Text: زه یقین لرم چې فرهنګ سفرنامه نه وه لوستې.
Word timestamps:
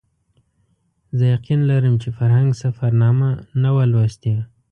زه 1.17 1.25
یقین 1.35 1.59
لرم 1.69 1.95
چې 2.03 2.09
فرهنګ 2.17 2.49
سفرنامه 2.63 3.29
نه 3.61 3.69
وه 3.75 3.85
لوستې. 3.91 4.35